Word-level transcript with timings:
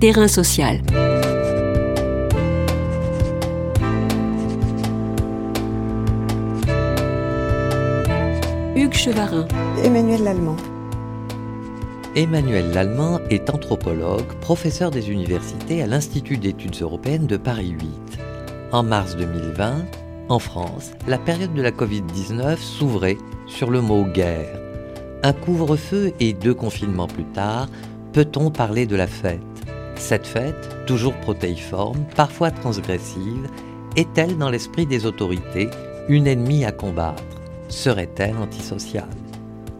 Terrain 0.00 0.28
social. 0.28 0.80
Hugues 8.76 8.94
Chevarin. 8.94 9.48
Emmanuel 9.82 10.22
Lallemand. 10.22 10.54
Emmanuel 12.14 12.70
Lallemand 12.72 13.18
est 13.28 13.50
anthropologue, 13.50 14.32
professeur 14.40 14.92
des 14.92 15.10
universités 15.10 15.82
à 15.82 15.88
l'Institut 15.88 16.38
d'études 16.38 16.80
européennes 16.80 17.26
de 17.26 17.36
Paris 17.36 17.70
8. 17.70 18.18
En 18.70 18.84
mars 18.84 19.16
2020, 19.16 19.84
en 20.28 20.38
France, 20.38 20.92
la 21.08 21.18
période 21.18 21.54
de 21.54 21.62
la 21.62 21.72
Covid-19 21.72 22.56
s'ouvrait 22.58 23.18
sur 23.48 23.68
le 23.72 23.80
mot 23.80 24.04
guerre. 24.04 24.60
Un 25.24 25.32
couvre-feu 25.32 26.12
et 26.20 26.34
deux 26.34 26.54
confinements 26.54 27.08
plus 27.08 27.24
tard, 27.24 27.66
peut-on 28.12 28.52
parler 28.52 28.86
de 28.86 28.94
la 28.94 29.08
fête? 29.08 29.40
Cette 29.98 30.26
fête, 30.26 30.86
toujours 30.86 31.14
protéiforme, 31.20 32.04
parfois 32.16 32.50
transgressive, 32.50 33.48
est-elle 33.96 34.38
dans 34.38 34.48
l'esprit 34.48 34.86
des 34.86 35.04
autorités 35.04 35.68
une 36.08 36.26
ennemie 36.26 36.64
à 36.64 36.72
combattre? 36.72 37.22
Serait-elle 37.68 38.36
antisociale? 38.36 39.08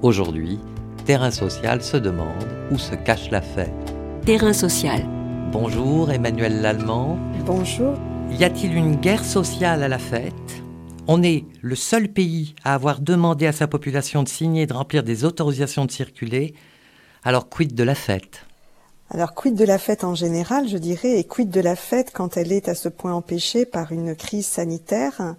Aujourd'hui, 0.03 0.59
Terrain 1.07 1.31
Social 1.31 1.83
se 1.83 1.97
demande 1.97 2.47
où 2.71 2.79
se 2.79 2.95
cache 2.95 3.31
la 3.31 3.41
fête. 3.41 3.73
Terrain 4.27 4.53
social. 4.53 5.07
Bonjour 5.53 6.11
Emmanuel 6.11 6.61
Lallemand. 6.61 7.19
Bonjour. 7.47 7.95
Y 8.31 8.45
a-t-il 8.45 8.75
une 8.75 8.97
guerre 8.97 9.25
sociale 9.25 9.83
à 9.83 9.89
la 9.89 9.99
fête? 9.99 10.63
On 11.07 11.23
est 11.23 11.47
le 11.63 11.75
seul 11.77 12.09
pays 12.09 12.55
à 12.65 12.75
avoir 12.75 13.01
demandé 13.01 13.47
à 13.47 13.53
sa 13.53 13.67
population 13.67 14.25
de 14.25 14.29
signer 14.29 14.63
et 14.63 14.67
de 14.67 14.75
remplir 14.75 15.05
des 15.05 15.25
autorisations 15.25 15.87
de 15.87 15.91
circuler. 15.91 16.55
Alors 17.25 17.49
quid 17.49 17.75
de 17.75 17.85
la 17.85 17.95
fête? 17.95 18.45
Alors 19.11 19.35
quid 19.35 19.55
de 19.55 19.65
la 19.65 19.79
fête 19.79 20.05
en 20.05 20.15
général, 20.15 20.69
je 20.69 20.77
dirais, 20.77 21.19
et 21.19 21.25
quid 21.25 21.49
de 21.49 21.61
la 21.61 21.77
fête 21.77 22.11
quand 22.13 22.37
elle 22.37 22.53
est 22.53 22.69
à 22.69 22.75
ce 22.75 22.91
point 22.91 23.15
empêchée 23.15 23.65
par 23.65 23.91
une 23.91 24.15
crise 24.15 24.47
sanitaire? 24.47 25.35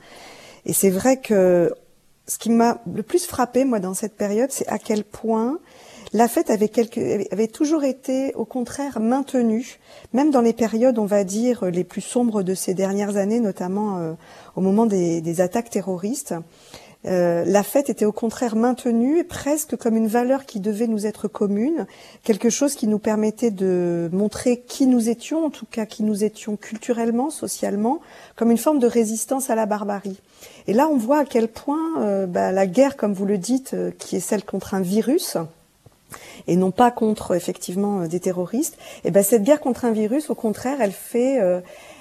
Et 0.66 0.74
c'est 0.74 0.90
vrai 0.90 1.18
que 1.18 1.72
ce 2.26 2.40
qui 2.40 2.50
m'a 2.50 2.82
le 2.92 3.04
plus 3.04 3.26
frappé, 3.28 3.66
moi, 3.66 3.80
dans 3.80 3.94
cette 3.94 4.16
période, 4.16 4.52
c'est 4.52 4.68
à 4.68 4.80
quel 4.80 5.04
point 5.04 5.60
la 6.14 6.28
fête 6.28 6.50
avait, 6.50 6.72
avait 7.32 7.48
toujours 7.48 7.84
été, 7.84 8.34
au 8.34 8.46
contraire, 8.46 9.00
maintenue, 9.00 9.78
même 10.14 10.32
dans 10.32 10.42
les 10.42 10.54
périodes, 10.54 10.98
on 10.98 11.06
va 11.06 11.24
dire, 11.24 11.66
les 11.66 11.84
plus 11.84 12.02
sombres 12.02 12.42
de 12.42 12.56
ces 12.56 12.74
dernières 12.74 13.18
années, 13.18 13.40
notamment 13.40 14.00
euh, 14.00 14.14
au 14.56 14.62
moment 14.62 14.88
des 14.88 15.42
attaques 15.42 15.70
terroristes. 15.70 16.34
Euh, 17.06 17.46
la 17.46 17.64
fête 17.64 17.90
était 17.90 18.06
au 18.06 18.12
contraire 18.12 18.58
maintenue, 18.58 19.24
presque 19.24 19.78
comme 19.78 19.96
une 19.96 20.08
valeur 20.08 20.46
qui 20.46 20.60
devait 20.60 20.88
nous 20.88 21.06
être 21.06 21.30
commune, 21.30 21.88
quelque 22.24 22.50
chose 22.50 22.76
qui 22.76 22.88
nous 22.88 23.00
permettait 23.00 23.52
de 23.52 24.10
montrer 24.12 24.60
qui 24.60 24.86
nous 24.86 25.08
étions, 25.08 25.46
en 25.46 25.50
tout 25.50 25.66
cas 25.66 25.86
qui 25.86 26.04
nous 26.04 26.26
étions 26.26 26.58
culturellement, 26.58 27.30
socialement, 27.30 28.02
comme 28.36 28.52
une 28.52 28.58
forme 28.58 28.80
de 28.80 28.88
résistance 28.88 29.50
à 29.50 29.56
la 29.56 29.66
barbarie. 29.66 30.20
Et 30.68 30.74
là, 30.74 30.90
on 30.90 30.98
voit 30.98 31.20
à 31.20 31.26
quel 31.26 31.48
point 31.48 32.02
euh, 32.02 32.26
bah, 32.26 32.52
la 32.52 32.68
guerre, 32.68 32.98
comme 32.98 33.14
vous 33.14 33.26
le 33.26 33.38
dites, 33.38 33.74
euh, 33.74 33.92
qui 33.98 34.18
est 34.18 34.22
celle 34.22 34.44
contre 34.44 34.74
un 34.74 34.82
virus, 34.82 35.38
et 36.48 36.58
non 36.58 36.72
pas 36.72 36.92
contre 36.92 37.34
effectivement 37.34 38.08
des 38.08 38.20
terroristes, 38.20 38.78
et 39.06 39.12
ben 39.12 39.24
cette 39.24 39.44
guerre 39.44 39.62
contre 39.62 39.86
un 39.86 39.92
virus, 39.92 40.30
au 40.30 40.36
contraire, 40.36 40.82
elle 40.82 40.92
fait 40.92 41.40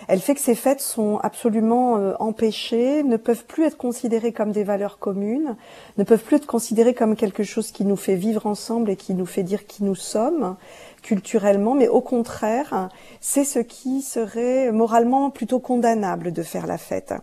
elle 0.08 0.20
fait 0.20 0.34
que 0.34 0.40
ces 0.40 0.54
fêtes 0.54 0.80
sont 0.80 1.18
absolument 1.18 1.98
euh, 1.98 2.14
empêchées, 2.18 3.02
ne 3.02 3.18
peuvent 3.18 3.44
plus 3.44 3.64
être 3.64 3.76
considérées 3.76 4.32
comme 4.32 4.52
des 4.52 4.64
valeurs 4.64 4.98
communes, 4.98 5.54
ne 5.98 6.04
peuvent 6.04 6.22
plus 6.22 6.36
être 6.36 6.46
considérées 6.46 6.94
comme 6.94 7.14
quelque 7.14 7.42
chose 7.42 7.70
qui 7.70 7.84
nous 7.84 7.96
fait 7.96 8.14
vivre 8.14 8.46
ensemble 8.46 8.90
et 8.90 8.96
qui 8.96 9.12
nous 9.12 9.26
fait 9.26 9.42
dire 9.42 9.66
qui 9.66 9.84
nous 9.84 9.94
sommes 9.94 10.56
culturellement, 11.02 11.74
mais 11.74 11.88
au 11.88 12.00
contraire, 12.00 12.88
c'est 13.20 13.44
ce 13.44 13.58
qui 13.58 14.00
serait 14.00 14.72
moralement 14.72 15.30
plutôt 15.30 15.60
condamnable 15.60 16.32
de 16.32 16.42
faire 16.42 16.66
la 16.66 16.78
fête. 16.78 17.14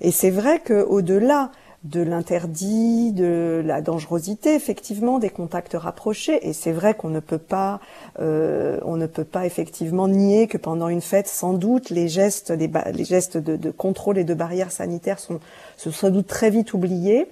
Et 0.00 0.10
c'est 0.10 0.30
vrai 0.30 0.60
qu'au-delà 0.64 1.50
de 1.84 2.00
l'interdit, 2.00 3.12
de 3.12 3.62
la 3.64 3.80
dangerosité, 3.80 4.54
effectivement, 4.54 5.18
des 5.18 5.30
contacts 5.30 5.74
rapprochés. 5.74 6.46
Et 6.48 6.52
c'est 6.52 6.72
vrai 6.72 6.94
qu'on 6.94 7.08
ne 7.08 7.20
peut 7.20 7.38
pas, 7.38 7.80
euh, 8.18 8.78
on 8.84 8.96
ne 8.96 9.06
peut 9.06 9.24
pas 9.24 9.46
effectivement 9.46 10.08
nier 10.08 10.48
que 10.48 10.58
pendant 10.58 10.88
une 10.88 11.00
fête, 11.00 11.28
sans 11.28 11.52
doute, 11.52 11.90
les 11.90 12.08
gestes, 12.08 12.50
les, 12.50 13.04
gestes 13.04 13.36
de, 13.36 13.70
contrôle 13.70 14.18
et 14.18 14.24
de 14.24 14.34
barrières 14.34 14.72
sanitaires 14.72 15.20
sont, 15.20 15.38
se 15.76 15.90
sans 15.90 16.10
doute 16.10 16.26
très 16.26 16.50
vite 16.50 16.74
oubliés. 16.74 17.28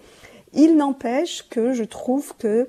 Il 0.54 0.76
n'empêche 0.76 1.46
que 1.50 1.72
je 1.72 1.84
trouve 1.84 2.34
que 2.38 2.68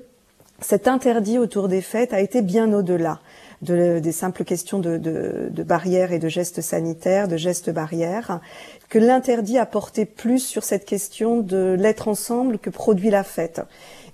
cet 0.60 0.88
interdit 0.88 1.38
autour 1.38 1.68
des 1.68 1.80
fêtes 1.80 2.12
a 2.12 2.20
été 2.20 2.42
bien 2.42 2.72
au-delà 2.72 3.20
de, 3.62 3.98
des 3.98 4.12
simples 4.12 4.44
questions 4.44 4.78
de, 4.78 4.98
de, 4.98 5.48
de, 5.50 5.62
barrières 5.62 6.12
et 6.12 6.18
de 6.18 6.28
gestes 6.28 6.60
sanitaires, 6.60 7.28
de 7.28 7.36
gestes 7.36 7.70
barrières, 7.70 8.40
que 8.88 8.98
l'interdit 8.98 9.58
a 9.58 9.66
porté 9.66 10.04
plus 10.04 10.38
sur 10.38 10.64
cette 10.64 10.84
question 10.84 11.40
de 11.40 11.76
l'être 11.78 12.08
ensemble 12.08 12.58
que 12.58 12.70
produit 12.70 13.10
la 13.10 13.24
fête. 13.24 13.60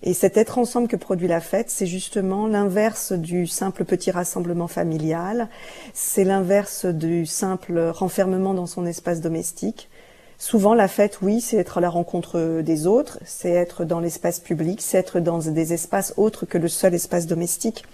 Et 0.02 0.12
cet 0.12 0.36
être 0.36 0.58
ensemble 0.58 0.88
que 0.88 0.96
produit 0.96 1.28
la 1.28 1.40
fête, 1.40 1.70
c'est 1.70 1.86
justement 1.86 2.46
l'inverse 2.46 3.12
du 3.12 3.46
simple 3.46 3.84
petit 3.84 4.10
rassemblement 4.10 4.68
familial, 4.68 5.48
c'est 5.94 6.24
l'inverse 6.24 6.84
du 6.84 7.24
simple 7.24 7.78
renfermement 7.78 8.52
dans 8.52 8.66
son 8.66 8.84
espace 8.84 9.20
domestique. 9.20 9.88
Souvent, 10.36 10.74
la 10.74 10.88
fête, 10.88 11.20
oui, 11.22 11.40
c'est 11.40 11.56
être 11.56 11.78
à 11.78 11.80
la 11.80 11.88
rencontre 11.88 12.60
des 12.60 12.86
autres, 12.86 13.18
c'est 13.24 13.52
être 13.52 13.84
dans 13.84 14.00
l'espace 14.00 14.40
public, 14.40 14.82
c'est 14.82 14.98
être 14.98 15.20
dans 15.20 15.38
des 15.38 15.72
espaces 15.72 16.12
autres 16.18 16.44
que 16.44 16.58
le 16.58 16.68
seul 16.68 16.92
espace 16.92 17.26
domestique. 17.26 17.84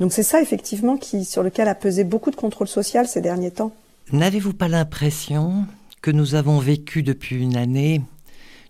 Donc 0.00 0.12
c'est 0.12 0.24
ça, 0.24 0.40
effectivement, 0.40 0.96
qui, 0.96 1.24
sur 1.24 1.42
lequel 1.42 1.68
a 1.68 1.74
pesé 1.74 2.02
beaucoup 2.02 2.30
de 2.30 2.36
contrôle 2.36 2.68
social 2.68 3.06
ces 3.06 3.20
derniers 3.20 3.50
temps. 3.50 3.70
N'avez-vous 4.12 4.54
pas 4.54 4.66
l'impression 4.66 5.66
que 6.02 6.10
nous 6.10 6.34
avons 6.34 6.58
vécu 6.58 7.02
depuis 7.02 7.36
une 7.36 7.56
année 7.56 8.02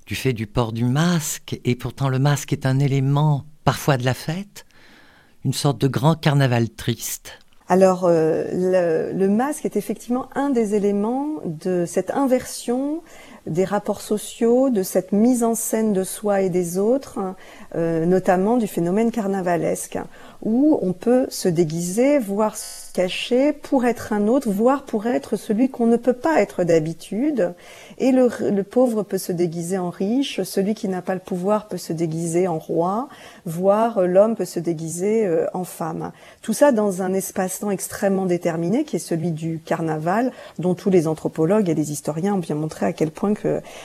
du 0.07 0.15
fait 0.15 0.33
du 0.33 0.47
port 0.47 0.73
du 0.73 0.85
masque, 0.85 1.61
et 1.65 1.77
pourtant 1.77 2.09
le 2.09 2.19
masque 2.19 2.53
est 2.53 2.67
un 2.67 2.81
élément 2.81 3.45
parfois 3.65 3.97
de 3.97 4.05
la 4.05 4.15
fête, 4.15 4.67
une 5.45 5.53
sorte 5.53 5.81
de 5.81 5.87
grand 5.87 6.17
carnaval 6.17 6.69
triste. 6.69 7.39
Alors, 7.69 8.07
euh, 8.07 9.13
le, 9.13 9.29
masque 9.29 9.65
est 9.65 9.77
effectivement 9.77 10.29
un 10.35 10.51
des 10.51 10.75
éléments 10.75 11.37
de 11.45 11.85
cette 11.87 12.11
inversion 12.11 13.01
des 13.47 13.65
rapports 13.65 14.01
sociaux, 14.01 14.71
de 14.71 14.83
cette 14.83 15.13
mise 15.13 15.45
en 15.45 15.55
scène 15.55 15.93
de 15.93 16.03
soi 16.03 16.41
et 16.41 16.51
des 16.51 16.79
autres, 16.79 17.21
euh, 17.77 18.05
notamment 18.07 18.57
du 18.57 18.67
phénomène 18.67 19.13
carnavalesque, 19.13 19.99
où 20.43 20.81
on 20.83 20.93
peut 20.93 21.27
se 21.31 21.49
déguiser, 21.49 22.19
voire 22.19 22.57
cacher 22.91 23.53
pour 23.53 23.85
être 23.85 24.13
un 24.13 24.29
autre, 24.29 24.51
voire 24.51 24.85
pour 24.85 25.07
être 25.07 25.37
celui 25.37 25.69
qu'on 25.69 25.87
ne 25.87 25.97
peut 25.97 26.13
pas 26.13 26.41
être 26.41 26.65
d'habitude. 26.65 27.55
Et 27.99 28.13
le, 28.13 28.63
pauvre 28.63 29.03
peut 29.03 29.19
se 29.19 29.33
déguiser 29.33 29.79
en 29.79 29.91
riche, 29.91 30.43
celui 30.43 30.75
qui 30.75 30.89
n'a 30.89 31.03
pas 31.03 31.15
le 31.15 31.21
pouvoir 31.21 31.69
peut 31.69 31.77
se 31.77 31.93
déguiser 31.93 32.49
en 32.49 32.59
roi, 32.59 33.09
voire 33.47 34.03
l'homme 34.03 34.37
peut 34.37 34.45
se 34.45 34.61
déguiser 34.61 35.27
euh, 35.27 35.47
en 35.55 35.65
femme. 35.65 36.13
Tout 36.43 36.53
ça 36.53 36.73
dans 36.73 37.03
un 37.03 37.13
espace-temps 37.13 37.71
extrêmement 37.71 38.27
déterminé, 38.27 38.85
qui 38.85 38.97
est 38.97 39.01
celui 39.01 39.31
du 39.31 39.61
carnaval, 39.65 40.33
dont 40.59 40.75
tous 40.75 40.91
les 40.91 41.07
anthropologues 41.07 41.69
et 41.69 41.75
les 41.75 41.93
historiens 41.93 42.35
ont 42.35 42.39
bien 42.39 42.57
montré 42.57 42.87
à 42.87 42.93
quel 42.93 43.11
point 43.11 43.31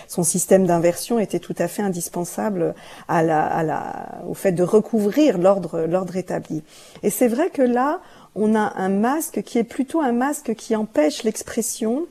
son 0.08 0.24
système 0.24 0.66
d'inversion 0.66 1.20
était 1.20 1.40
tout 1.40 1.56
à 1.58 1.68
fait 1.68 1.82
indispensable 1.82 2.74
au 3.10 4.34
fait 4.34 4.52
de 4.52 4.64
recouvrir 4.64 5.38
l'ordre 5.38 6.16
établi. 6.16 6.64
Et 7.04 7.10
c'est 7.10 7.28
vrai 7.28 7.50
que 7.50 7.62
là, 7.62 8.00
on 8.36 8.54
a 8.56 8.74
un 8.76 8.90
masque 8.90 9.42
qui 9.44 9.58
est 9.58 9.64
plutôt 9.64 10.02
un 10.02 10.12
masque 10.12 10.54
qui 10.56 10.76
empêche 10.76 11.24
l'expression, 11.24 12.06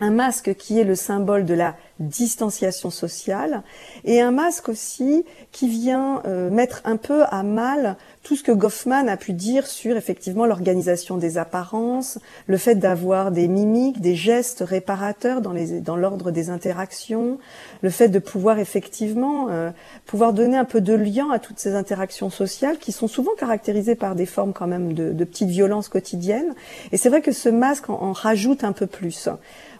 un 0.00 0.10
masque 0.10 0.54
qui 0.54 0.78
est 0.78 0.84
le 0.84 0.94
symbole 0.94 1.44
de 1.44 1.54
la 1.54 1.76
distanciation 2.00 2.90
sociale, 2.90 3.62
et 4.04 4.20
un 4.20 4.32
masque 4.32 4.68
aussi 4.68 5.24
qui 5.52 5.68
vient 5.68 6.22
euh, 6.26 6.50
mettre 6.50 6.80
un 6.84 6.96
peu 6.96 7.22
à 7.24 7.42
mal 7.42 7.96
tout 8.22 8.36
ce 8.36 8.42
que 8.42 8.52
Goffman 8.52 9.08
a 9.08 9.16
pu 9.16 9.32
dire 9.32 9.66
sur 9.66 9.96
effectivement 9.96 10.44
l'organisation 10.44 11.16
des 11.16 11.38
apparences, 11.38 12.18
le 12.46 12.58
fait 12.58 12.74
d'avoir 12.74 13.30
des 13.30 13.48
mimiques, 13.48 14.00
des 14.00 14.14
gestes 14.14 14.62
réparateurs 14.66 15.40
dans 15.40 15.52
les 15.52 15.80
dans 15.80 15.96
l'ordre 15.96 16.30
des 16.30 16.50
interactions, 16.50 17.38
le 17.80 17.88
fait 17.88 18.08
de 18.08 18.18
pouvoir 18.18 18.58
effectivement 18.58 19.48
euh, 19.48 19.70
pouvoir 20.04 20.34
donner 20.34 20.58
un 20.58 20.66
peu 20.66 20.82
de 20.82 20.92
lien 20.92 21.30
à 21.30 21.38
toutes 21.38 21.58
ces 21.58 21.74
interactions 21.74 22.28
sociales 22.28 22.78
qui 22.78 22.92
sont 22.92 23.08
souvent 23.08 23.32
caractérisées 23.38 23.94
par 23.94 24.14
des 24.14 24.26
formes 24.26 24.52
quand 24.52 24.66
même 24.66 24.92
de, 24.92 25.12
de 25.12 25.24
petites 25.24 25.48
violences 25.48 25.88
quotidiennes. 25.88 26.54
Et 26.92 26.98
c'est 26.98 27.08
vrai 27.08 27.22
que 27.22 27.32
ce 27.32 27.48
masque 27.48 27.88
en, 27.88 28.02
en, 28.02 28.12
rajoute 28.12 28.64
un 28.64 28.72
peu 28.72 28.86
plus. 28.86 29.30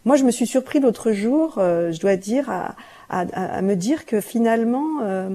Moi, 0.06 0.16
je 0.16 0.24
me 0.24 0.30
suis 0.30 0.46
surpris 0.46 0.80
l'autre 0.80 1.12
jour, 1.12 1.56
euh, 1.58 1.92
je 1.92 2.00
dois 2.00 2.16
dire, 2.16 2.48
à, 2.48 2.74
à, 3.10 3.20
à, 3.20 3.60
me 3.60 3.76
dire 3.76 4.06
que 4.06 4.20
finalement 4.20 5.02
euh, 5.02 5.28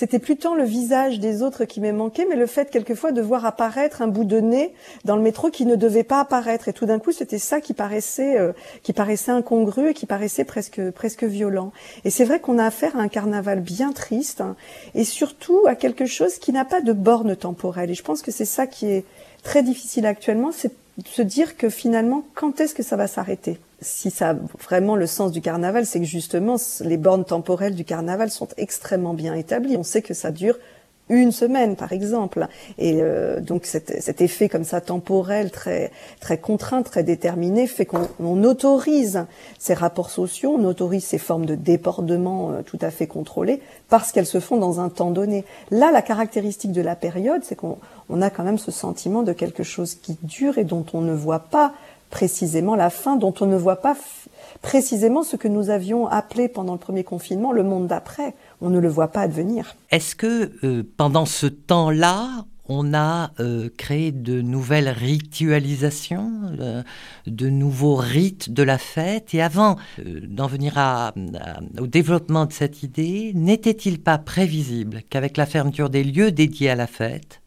c'était 0.00 0.18
plutôt 0.18 0.54
le 0.54 0.64
visage 0.64 1.20
des 1.20 1.42
autres 1.42 1.66
qui 1.66 1.78
m'est 1.78 1.92
manqué, 1.92 2.24
mais 2.26 2.34
le 2.34 2.46
fait 2.46 2.70
quelquefois 2.70 3.12
de 3.12 3.20
voir 3.20 3.44
apparaître 3.44 4.00
un 4.00 4.06
bout 4.06 4.24
de 4.24 4.40
nez 4.40 4.72
dans 5.04 5.14
le 5.14 5.20
métro 5.20 5.50
qui 5.50 5.66
ne 5.66 5.76
devait 5.76 6.04
pas 6.04 6.20
apparaître. 6.20 6.68
Et 6.68 6.72
tout 6.72 6.86
d'un 6.86 6.98
coup, 6.98 7.12
c'était 7.12 7.38
ça 7.38 7.60
qui 7.60 7.74
paraissait, 7.74 8.38
euh, 8.38 8.52
qui 8.82 8.94
paraissait 8.94 9.30
incongru 9.30 9.90
et 9.90 9.92
qui 9.92 10.06
paraissait 10.06 10.44
presque, 10.44 10.80
presque 10.92 11.24
violent. 11.24 11.70
Et 12.06 12.10
c'est 12.10 12.24
vrai 12.24 12.40
qu'on 12.40 12.56
a 12.56 12.64
affaire 12.64 12.96
à 12.96 13.00
un 13.00 13.08
carnaval 13.08 13.60
bien 13.60 13.92
triste 13.92 14.40
hein, 14.40 14.56
et 14.94 15.04
surtout 15.04 15.66
à 15.66 15.74
quelque 15.74 16.06
chose 16.06 16.38
qui 16.38 16.50
n'a 16.50 16.64
pas 16.64 16.80
de 16.80 16.94
borne 16.94 17.36
temporelle. 17.36 17.90
Et 17.90 17.94
je 17.94 18.02
pense 18.02 18.22
que 18.22 18.30
c'est 18.30 18.46
ça 18.46 18.66
qui 18.66 18.86
est 18.86 19.04
très 19.42 19.62
difficile 19.62 20.06
actuellement, 20.06 20.50
c'est 20.50 20.72
de 20.96 21.08
se 21.08 21.20
dire 21.20 21.58
que 21.58 21.68
finalement, 21.68 22.24
quand 22.34 22.58
est-ce 22.58 22.74
que 22.74 22.82
ça 22.82 22.96
va 22.96 23.06
s'arrêter? 23.06 23.58
Si 23.80 24.10
ça 24.10 24.30
a 24.30 24.34
vraiment 24.58 24.96
le 24.96 25.06
sens 25.06 25.32
du 25.32 25.40
carnaval, 25.40 25.86
c'est 25.86 26.00
que 26.00 26.06
justement, 26.06 26.56
les 26.80 26.96
bornes 26.96 27.24
temporelles 27.24 27.74
du 27.74 27.84
carnaval 27.84 28.30
sont 28.30 28.48
extrêmement 28.56 29.14
bien 29.14 29.34
établies. 29.34 29.76
On 29.76 29.82
sait 29.82 30.02
que 30.02 30.14
ça 30.14 30.30
dure 30.30 30.56
une 31.10 31.32
semaine 31.32 31.76
par 31.76 31.92
exemple. 31.92 32.46
Et 32.78 32.98
euh, 33.02 33.40
donc 33.40 33.66
cet, 33.66 34.00
cet, 34.00 34.20
effet 34.20 34.48
comme 34.48 34.64
ça 34.64 34.80
temporel 34.80 35.50
très 35.50 35.90
très 36.20 36.38
contraint, 36.38 36.82
très 36.82 37.02
déterminé 37.02 37.66
fait 37.66 37.84
qu'on 37.84 38.44
autorise 38.44 39.26
ces 39.58 39.74
rapports 39.74 40.10
sociaux, 40.10 40.56
on 40.58 40.64
autorise 40.64 41.04
ces 41.04 41.18
formes 41.18 41.46
de 41.46 41.54
débordement 41.54 42.52
euh, 42.52 42.62
tout 42.62 42.78
à 42.80 42.90
fait 42.90 43.06
contrôlées 43.06 43.60
parce 43.88 44.12
qu'elles 44.12 44.26
se 44.26 44.40
font 44.40 44.56
dans 44.56 44.80
un 44.80 44.88
temps 44.88 45.10
donné. 45.10 45.44
Là, 45.70 45.90
la 45.92 46.02
caractéristique 46.02 46.72
de 46.72 46.82
la 46.82 46.96
période, 46.96 47.42
c'est 47.44 47.56
qu'on 47.56 47.78
on 48.08 48.22
a 48.22 48.30
quand 48.30 48.44
même 48.44 48.58
ce 48.58 48.70
sentiment 48.70 49.22
de 49.22 49.32
quelque 49.32 49.62
chose 49.62 49.94
qui 49.96 50.16
dure 50.22 50.58
et 50.58 50.64
dont 50.64 50.86
on 50.94 51.00
ne 51.00 51.12
voit 51.12 51.40
pas 51.40 51.74
précisément 52.10 52.74
la 52.74 52.90
fin, 52.90 53.16
dont 53.16 53.34
on 53.40 53.46
ne 53.46 53.56
voit 53.56 53.80
pas 53.80 53.96
précisément 54.62 55.22
ce 55.22 55.36
que 55.36 55.48
nous 55.48 55.70
avions 55.70 56.06
appelé 56.06 56.48
pendant 56.48 56.74
le 56.74 56.78
premier 56.78 57.04
confinement 57.04 57.52
le 57.52 57.62
monde 57.62 57.86
d'après. 57.86 58.34
On 58.60 58.70
ne 58.70 58.78
le 58.78 58.88
voit 58.88 59.08
pas 59.08 59.22
advenir. 59.22 59.76
Est-ce 59.90 60.14
que 60.14 60.52
euh, 60.64 60.82
pendant 60.96 61.24
ce 61.24 61.46
temps-là, 61.46 62.44
on 62.68 62.94
a 62.94 63.30
euh, 63.40 63.68
créé 63.76 64.12
de 64.12 64.40
nouvelles 64.42 64.88
ritualisations, 64.88 66.30
euh, 66.60 66.82
de 67.26 67.48
nouveaux 67.48 67.96
rites 67.96 68.52
de 68.52 68.62
la 68.62 68.78
fête? 68.78 69.34
Et 69.34 69.42
avant 69.42 69.76
d'en 69.98 70.46
venir 70.46 70.78
au 71.78 71.86
développement 71.86 72.46
de 72.46 72.52
cette 72.52 72.82
idée, 72.82 73.32
n'était-il 73.34 74.00
pas 74.00 74.18
prévisible 74.18 75.02
qu'avec 75.08 75.36
la 75.36 75.46
fermeture 75.46 75.90
des 75.90 76.04
lieux 76.04 76.32
dédiés 76.32 76.70
à 76.70 76.76
la 76.76 76.86
fête, 76.86 77.40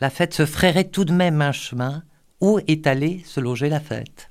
la 0.00 0.10
fête 0.10 0.34
se 0.34 0.46
ferait 0.46 0.84
tout 0.84 1.04
de 1.04 1.12
même 1.12 1.42
un 1.42 1.52
chemin 1.52 2.02
où 2.40 2.58
est 2.66 2.86
allée 2.86 3.22
se 3.24 3.40
loger 3.40 3.68
la 3.68 3.80
fête? 3.80 4.30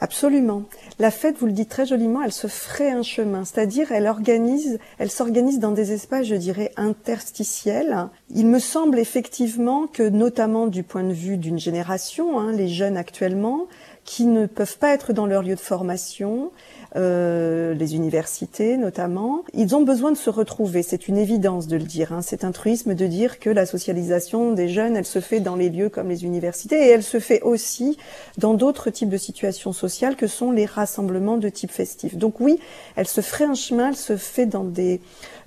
Absolument. 0.00 0.64
La 0.98 1.10
fête, 1.10 1.36
vous 1.38 1.46
le 1.46 1.52
dites 1.52 1.68
très 1.68 1.86
joliment, 1.86 2.22
elle 2.22 2.32
se 2.32 2.46
ferait 2.46 2.90
un 2.90 3.02
chemin, 3.02 3.44
c'est-à-dire 3.44 3.92
elle 3.92 4.06
organise, 4.06 4.78
elle 4.98 5.10
s'organise 5.10 5.58
dans 5.58 5.72
des 5.72 5.92
espaces, 5.92 6.26
je 6.26 6.34
dirais, 6.34 6.72
interstitiels. 6.76 8.08
Il 8.30 8.46
me 8.46 8.58
semble 8.58 8.98
effectivement 8.98 9.86
que, 9.86 10.08
notamment 10.08 10.66
du 10.66 10.82
point 10.82 11.04
de 11.04 11.12
vue 11.12 11.36
d'une 11.36 11.58
génération, 11.58 12.38
hein, 12.38 12.52
les 12.52 12.68
jeunes 12.68 12.96
actuellement, 12.96 13.66
qui 14.04 14.24
ne 14.24 14.46
peuvent 14.46 14.78
pas 14.78 14.92
être 14.92 15.12
dans 15.12 15.26
leur 15.26 15.42
lieu 15.42 15.54
de 15.54 15.60
formation, 15.60 16.50
euh, 16.96 17.72
les 17.72 17.94
universités 17.94 18.76
notamment. 18.76 19.44
Ils 19.54 19.74
ont 19.74 19.82
besoin 19.82 20.12
de 20.12 20.16
se 20.16 20.28
retrouver, 20.28 20.82
c'est 20.82 21.08
une 21.08 21.16
évidence 21.16 21.66
de 21.66 21.76
le 21.76 21.84
dire. 21.84 22.12
Hein. 22.12 22.20
C'est 22.20 22.44
un 22.44 22.52
truisme 22.52 22.94
de 22.94 23.06
dire 23.06 23.38
que 23.38 23.48
la 23.48 23.64
socialisation 23.64 24.52
des 24.52 24.68
jeunes, 24.68 24.96
elle 24.96 25.06
se 25.06 25.20
fait 25.20 25.40
dans 25.40 25.56
les 25.56 25.70
lieux 25.70 25.88
comme 25.88 26.08
les 26.08 26.24
universités 26.24 26.76
et 26.76 26.90
elle 26.90 27.02
se 27.02 27.18
fait 27.18 27.40
aussi 27.42 27.96
dans 28.36 28.54
d'autres 28.54 28.90
types 28.90 29.08
de 29.08 29.16
situations 29.16 29.72
sociales 29.72 30.16
que 30.16 30.26
sont 30.26 30.50
les 30.50 30.66
rassemblements 30.66 31.38
de 31.38 31.48
type 31.48 31.70
festif. 31.70 32.16
Donc 32.16 32.40
oui, 32.40 32.58
elle 32.96 33.08
se 33.08 33.20
ferait 33.20 33.44
un 33.44 33.54
chemin, 33.54 33.88
elle 33.88 33.96
se 33.96 34.16
fait 34.16 34.46
dans 34.46 34.64
des 34.64 35.00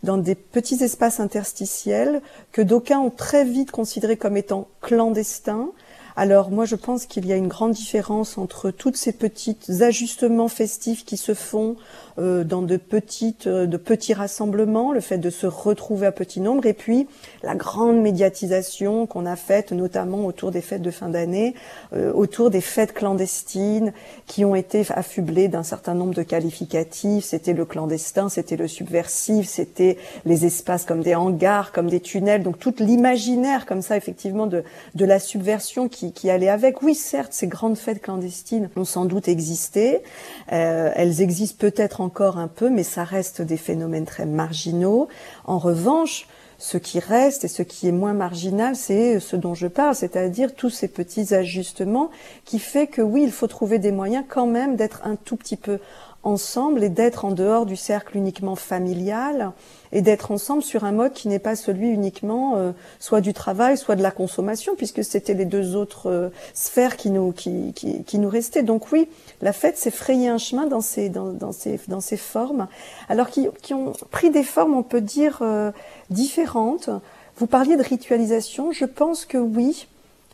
dans 0.03 0.17
des 0.17 0.35
petits 0.35 0.83
espaces 0.83 1.19
interstitiels 1.19 2.21
que 2.51 2.61
d'aucuns 2.61 2.99
ont 2.99 3.09
très 3.09 3.43
vite 3.43 3.71
considérés 3.71 4.17
comme 4.17 4.37
étant 4.37 4.67
clandestins, 4.81 5.71
alors 6.15 6.49
moi 6.49 6.65
je 6.65 6.75
pense 6.75 7.05
qu'il 7.05 7.25
y 7.25 7.33
a 7.33 7.35
une 7.35 7.47
grande 7.47 7.73
différence 7.73 8.37
entre 8.37 8.71
toutes 8.71 8.95
ces 8.95 9.11
petites 9.11 9.69
ajustements 9.81 10.47
festifs 10.47 11.03
qui 11.03 11.17
se 11.17 11.33
font 11.33 11.75
euh, 12.17 12.43
dans 12.43 12.61
de 12.61 12.77
petites, 12.77 13.47
euh, 13.47 13.65
de 13.65 13.77
petits 13.77 14.13
rassemblements, 14.13 14.93
le 14.93 15.01
fait 15.01 15.17
de 15.17 15.29
se 15.29 15.47
retrouver 15.47 16.07
à 16.07 16.11
petit 16.11 16.39
nombre, 16.39 16.65
et 16.65 16.73
puis 16.73 17.07
la 17.43 17.55
grande 17.55 18.01
médiatisation 18.01 19.05
qu'on 19.07 19.25
a 19.25 19.35
faite, 19.35 19.71
notamment 19.71 20.25
autour 20.25 20.51
des 20.51 20.61
fêtes 20.61 20.81
de 20.81 20.91
fin 20.91 21.09
d'année, 21.09 21.55
euh, 21.93 22.13
autour 22.13 22.49
des 22.49 22.61
fêtes 22.61 22.93
clandestines 22.93 23.91
qui 24.27 24.45
ont 24.45 24.55
été 24.55 24.85
affublées 24.89 25.49
d'un 25.49 25.63
certain 25.63 25.95
nombre 25.95 26.13
de 26.13 26.23
qualificatifs. 26.23 27.25
C'était 27.25 27.53
le 27.53 27.65
clandestin, 27.65 28.29
c'était 28.29 28.55
le 28.55 28.67
subversif, 28.67 29.47
c'était 29.47 29.97
les 30.23 30.45
espaces 30.45 30.85
comme 30.85 31.01
des 31.01 31.15
hangars, 31.15 31.71
comme 31.73 31.89
des 31.89 31.99
tunnels, 31.99 32.43
donc 32.43 32.59
tout 32.59 32.75
l'imaginaire 32.79 33.65
comme 33.65 33.81
ça 33.81 33.97
effectivement 33.97 34.47
de, 34.47 34.63
de 34.95 35.05
la 35.05 35.19
subversion 35.19 35.89
qui 35.89 36.05
qui, 36.13 36.29
allait 36.29 36.49
avec. 36.49 36.81
Oui, 36.81 36.95
certes, 36.95 37.33
ces 37.33 37.47
grandes 37.47 37.77
fêtes 37.77 38.01
clandestines 38.01 38.69
ont 38.75 38.85
sans 38.85 39.05
doute 39.05 39.27
existé. 39.27 39.99
Euh, 40.51 40.91
elles 40.95 41.21
existent 41.21 41.57
peut-être 41.59 42.01
encore 42.05 42.37
un 42.37 42.47
peu, 42.47 42.69
mais 42.69 42.83
ça 42.83 43.03
reste 43.03 43.41
des 43.41 43.57
phénomènes 43.57 44.05
très 44.05 44.25
marginaux. 44.25 45.09
En 45.43 45.57
revanche, 45.57 46.27
ce 46.57 46.77
qui 46.77 46.99
reste 46.99 47.43
et 47.43 47.47
ce 47.47 47.63
qui 47.63 47.87
est 47.87 47.91
moins 47.91 48.13
marginal, 48.13 48.75
c'est 48.75 49.19
ce 49.19 49.35
dont 49.35 49.53
je 49.53 49.67
parle, 49.67 49.95
c'est-à-dire 49.95 50.55
tous 50.55 50.69
ces 50.69 50.87
petits 50.87 51.33
ajustements 51.33 52.11
qui 52.45 52.59
fait 52.59 52.87
que 52.87 53.01
oui, 53.01 53.23
il 53.23 53.31
faut 53.31 53.47
trouver 53.47 53.79
des 53.79 53.91
moyens 53.91 54.23
quand 54.29 54.47
même 54.47 54.75
d'être 54.75 55.01
un 55.03 55.15
tout 55.15 55.35
petit 55.35 55.57
peu 55.57 55.79
ensemble 56.25 56.83
et 56.83 56.89
d'être 56.89 57.23
en 57.23 57.31
dehors 57.31 57.65
du 57.65 57.75
cercle 57.75 58.17
uniquement 58.17 58.55
familial 58.55 59.53
et 59.91 60.01
d'être 60.01 60.31
ensemble 60.31 60.63
sur 60.63 60.83
un 60.83 60.91
mode 60.91 61.13
qui 61.13 61.27
n'est 61.27 61.39
pas 61.39 61.55
celui 61.55 61.87
uniquement 61.87 62.57
euh, 62.57 62.71
soit 62.99 63.21
du 63.21 63.33
travail, 63.33 63.77
soit 63.77 63.95
de 63.95 64.01
la 64.01 64.11
consommation, 64.11 64.75
puisque 64.75 65.03
c'était 65.03 65.35
les 65.35 65.45
deux 65.45 65.75
autres 65.75 66.09
euh, 66.09 66.29
sphères 66.53 66.97
qui 66.97 67.11
nous, 67.11 67.31
qui, 67.31 67.71
qui, 67.73 68.03
qui, 68.03 68.19
nous 68.19 68.27
restaient. 68.27 68.63
Donc 68.63 68.91
oui, 68.91 69.07
la 69.41 69.53
fête 69.53 69.77
s'est 69.77 69.91
frayé 69.91 70.27
un 70.27 70.39
chemin 70.39 70.65
dans 70.65 70.81
ces, 70.81 71.09
dans, 71.09 71.31
dans, 71.31 71.51
ces, 71.51 71.79
dans 71.87 72.01
ces 72.01 72.17
formes, 72.17 72.67
alors 73.07 73.29
qui, 73.29 73.47
qui 73.61 73.73
ont 73.73 73.93
pris 74.11 74.31
des 74.31 74.43
formes, 74.43 74.73
on 74.73 74.83
peut 74.83 75.01
dire, 75.01 75.39
euh, 75.41 75.71
différentes. 76.09 76.89
Vous 77.37 77.47
parliez 77.47 77.77
de 77.77 77.83
ritualisation, 77.83 78.71
je 78.71 78.85
pense 78.85 79.25
que 79.25 79.37
oui, 79.37 79.87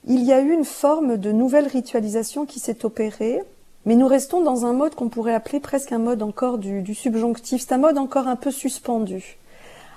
il 0.07 0.23
y 0.23 0.31
a 0.31 0.39
eu 0.39 0.51
une 0.51 0.65
forme 0.65 1.17
de 1.17 1.31
nouvelle 1.31 1.67
ritualisation 1.67 2.45
qui 2.45 2.59
s'est 2.59 2.85
opérée 2.85 3.41
mais 3.85 3.95
nous 3.95 4.07
restons 4.07 4.41
dans 4.41 4.65
un 4.65 4.73
mode 4.73 4.95
qu'on 4.95 5.09
pourrait 5.09 5.33
appeler 5.33 5.59
presque 5.59 5.91
un 5.91 5.99
mode 5.99 6.21
encore 6.21 6.57
du, 6.57 6.93
subjonctif. 6.93 7.63
C'est 7.65 7.73
un 7.73 7.79
mode 7.79 7.97
encore 7.97 8.27
un 8.27 8.35
peu 8.35 8.51
suspendu. 8.51 9.37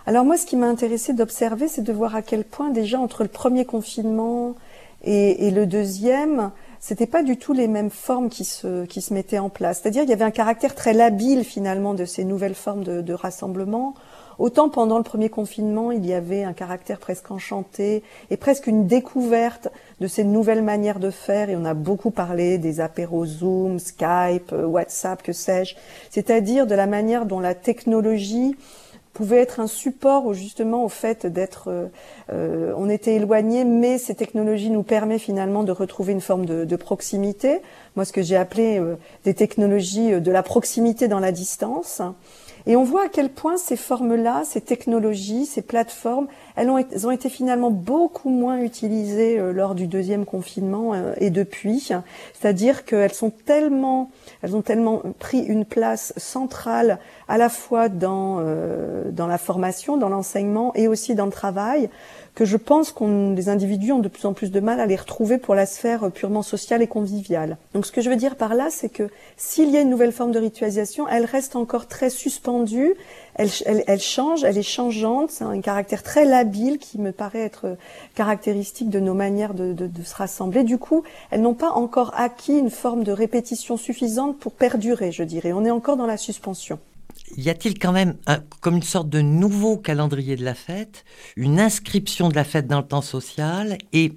Alors 0.06 0.24
moi, 0.24 0.36
ce 0.36 0.46
qui 0.46 0.56
m'a 0.56 0.66
intéressé 0.66 1.12
d'observer, 1.12 1.68
c'est 1.68 1.82
de 1.82 1.92
voir 1.92 2.14
à 2.14 2.22
quel 2.22 2.44
point 2.44 2.70
déjà 2.70 2.98
entre 2.98 3.22
le 3.22 3.28
premier 3.28 3.64
confinement 3.64 4.54
et 5.02 5.50
le 5.50 5.66
deuxième, 5.66 6.50
c'était 6.86 7.06
pas 7.06 7.22
du 7.22 7.38
tout 7.38 7.54
les 7.54 7.66
mêmes 7.66 7.88
formes 7.88 8.28
qui 8.28 8.44
se, 8.44 8.84
qui 8.84 9.00
se 9.00 9.14
mettaient 9.14 9.38
en 9.38 9.48
place. 9.48 9.80
C'est-à-dire, 9.80 10.02
il 10.02 10.10
y 10.10 10.12
avait 10.12 10.22
un 10.22 10.30
caractère 10.30 10.74
très 10.74 10.92
labile 10.92 11.42
finalement 11.42 11.94
de 11.94 12.04
ces 12.04 12.24
nouvelles 12.24 12.54
formes 12.54 12.84
de, 12.84 13.00
de 13.00 13.14
rassemblement. 13.14 13.94
Autant 14.38 14.68
pendant 14.68 14.98
le 14.98 15.02
premier 15.02 15.30
confinement, 15.30 15.92
il 15.92 16.04
y 16.04 16.12
avait 16.12 16.44
un 16.44 16.52
caractère 16.52 16.98
presque 16.98 17.30
enchanté 17.30 18.02
et 18.28 18.36
presque 18.36 18.66
une 18.66 18.86
découverte 18.86 19.68
de 20.00 20.06
ces 20.06 20.24
nouvelles 20.24 20.60
manières 20.60 21.00
de 21.00 21.08
faire. 21.08 21.48
Et 21.48 21.56
on 21.56 21.64
a 21.64 21.72
beaucoup 21.72 22.10
parlé 22.10 22.58
des 22.58 22.80
apéros 22.80 23.24
Zoom, 23.24 23.78
Skype, 23.78 24.52
euh, 24.52 24.66
WhatsApp, 24.66 25.22
que 25.22 25.32
sais-je. 25.32 25.76
C'est-à-dire 26.10 26.66
de 26.66 26.74
la 26.74 26.86
manière 26.86 27.24
dont 27.24 27.40
la 27.40 27.54
technologie 27.54 28.56
pouvait 29.14 29.38
être 29.38 29.60
un 29.60 29.66
support 29.66 30.34
justement 30.34 30.84
au 30.84 30.90
fait 30.90 31.26
d'être, 31.26 31.68
euh, 31.68 31.86
euh, 32.30 32.74
on 32.76 32.90
était 32.90 33.14
éloigné, 33.14 33.64
mais 33.64 33.96
ces 33.96 34.14
technologies 34.14 34.70
nous 34.70 34.82
permettent 34.82 35.22
finalement 35.22 35.64
de 35.64 35.72
retrouver 35.72 36.12
une 36.12 36.20
forme 36.20 36.44
de, 36.44 36.64
de 36.64 36.76
proximité. 36.76 37.60
Moi, 37.96 38.04
ce 38.04 38.12
que 38.12 38.20
j'ai 38.20 38.36
appelé 38.36 38.82
des 39.24 39.34
technologies 39.34 40.20
de 40.20 40.32
la 40.32 40.42
proximité 40.42 41.06
dans 41.06 41.20
la 41.20 41.30
distance. 41.30 42.02
Et 42.66 42.76
on 42.76 42.82
voit 42.82 43.04
à 43.04 43.08
quel 43.08 43.30
point 43.30 43.56
ces 43.56 43.76
formes-là, 43.76 44.42
ces 44.44 44.60
technologies, 44.60 45.46
ces 45.46 45.62
plateformes, 45.62 46.26
elles 46.56 46.70
ont, 46.70 47.10
été 47.10 47.28
finalement 47.28 47.70
beaucoup 47.70 48.30
moins 48.30 48.58
utilisées 48.58 49.38
euh, 49.38 49.52
lors 49.52 49.74
du 49.74 49.88
deuxième 49.88 50.24
confinement 50.24 50.94
euh, 50.94 51.12
et 51.18 51.30
depuis. 51.30 51.90
C'est-à-dire 52.32 52.84
qu'elles 52.84 53.12
sont 53.12 53.30
tellement, 53.30 54.10
elles 54.42 54.54
ont 54.54 54.62
tellement 54.62 55.02
pris 55.18 55.40
une 55.40 55.64
place 55.64 56.12
centrale 56.16 56.98
à 57.26 57.38
la 57.38 57.48
fois 57.48 57.88
dans 57.88 58.38
euh, 58.40 59.10
dans 59.10 59.26
la 59.26 59.38
formation, 59.38 59.96
dans 59.96 60.08
l'enseignement 60.08 60.72
et 60.74 60.86
aussi 60.86 61.14
dans 61.14 61.26
le 61.26 61.32
travail 61.32 61.90
que 62.34 62.44
je 62.44 62.56
pense 62.56 62.90
qu'on 62.90 63.32
les 63.34 63.48
individus 63.48 63.92
ont 63.92 64.00
de 64.00 64.08
plus 64.08 64.26
en 64.26 64.32
plus 64.32 64.50
de 64.50 64.58
mal 64.58 64.80
à 64.80 64.86
les 64.86 64.96
retrouver 64.96 65.38
pour 65.38 65.54
la 65.54 65.66
sphère 65.66 66.10
purement 66.10 66.42
sociale 66.42 66.82
et 66.82 66.88
conviviale. 66.88 67.56
Donc 67.74 67.86
ce 67.86 67.92
que 67.92 68.00
je 68.00 68.10
veux 68.10 68.16
dire 68.16 68.36
par 68.36 68.54
là, 68.54 68.68
c'est 68.70 68.88
que 68.88 69.08
s'il 69.36 69.70
y 69.70 69.76
a 69.76 69.80
une 69.80 69.90
nouvelle 69.90 70.12
forme 70.12 70.32
de 70.32 70.40
ritualisation, 70.40 71.08
elle 71.08 71.24
reste 71.24 71.54
encore 71.54 71.86
très 71.86 72.10
suspendue, 72.10 72.94
elle, 73.34 74.00
change, 74.00 74.44
elle 74.44 74.58
est 74.58 74.62
changeante, 74.62 75.30
c'est 75.30 75.44
un 75.44 75.60
caractère 75.60 76.02
très 76.02 76.24
labile 76.24 76.78
qui 76.78 76.98
me 76.98 77.12
paraît 77.12 77.40
être 77.40 77.76
caractéristique 78.14 78.90
de 78.90 79.00
nos 79.00 79.14
manières 79.14 79.54
de 79.54 80.02
se 80.04 80.14
rassembler. 80.14 80.64
Du 80.64 80.78
coup, 80.78 81.02
elles 81.30 81.42
n'ont 81.42 81.54
pas 81.54 81.70
encore 81.70 82.12
acquis 82.16 82.58
une 82.58 82.70
forme 82.70 83.04
de 83.04 83.12
répétition 83.12 83.76
suffisante 83.76 84.38
pour 84.38 84.52
perdurer, 84.52 85.12
je 85.12 85.22
dirais. 85.22 85.52
On 85.52 85.64
est 85.64 85.70
encore 85.70 85.96
dans 85.96 86.06
la 86.06 86.16
suspension 86.16 86.78
y 87.36 87.50
a-t-il 87.50 87.78
quand 87.78 87.92
même 87.92 88.16
comme 88.60 88.76
une 88.76 88.82
sorte 88.82 89.08
de 89.08 89.20
nouveau 89.20 89.76
calendrier 89.76 90.36
de 90.36 90.44
la 90.44 90.54
fête, 90.54 91.04
une 91.36 91.60
inscription 91.60 92.28
de 92.28 92.34
la 92.34 92.44
fête 92.44 92.66
dans 92.66 92.80
le 92.80 92.86
temps 92.86 93.02
social 93.02 93.78
et 93.92 94.12